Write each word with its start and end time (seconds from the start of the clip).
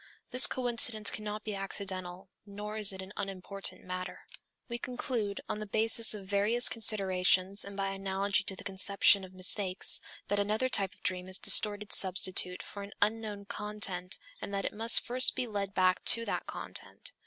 This 0.31 0.47
coincidence 0.47 1.11
cannot 1.11 1.43
be 1.43 1.53
accidental, 1.53 2.31
nor 2.43 2.75
is 2.75 2.91
it 2.91 3.03
an 3.03 3.13
unimportant 3.17 3.83
matter. 3.83 4.21
We 4.67 4.79
conclude, 4.79 5.41
on 5.47 5.59
the 5.59 5.67
basis 5.67 6.15
of 6.15 6.25
various 6.25 6.67
considerations 6.67 7.63
and 7.63 7.77
by 7.77 7.89
analogy 7.89 8.43
to 8.45 8.55
the 8.55 8.63
conception 8.63 9.23
of 9.23 9.35
mistakes, 9.35 10.01
that 10.27 10.39
another 10.39 10.69
type 10.69 10.95
of 10.95 11.03
dream 11.03 11.27
is 11.27 11.37
a 11.37 11.41
distorted 11.43 11.91
substitute 11.93 12.63
for 12.63 12.81
an 12.81 12.93
unknown 12.99 13.45
content 13.45 14.17
and 14.41 14.51
that 14.55 14.65
it 14.65 14.73
must 14.73 15.01
first 15.05 15.35
be 15.35 15.45
led 15.45 15.75
back 15.75 16.03
to 16.05 16.25
that 16.25 16.47
content. 16.47 17.11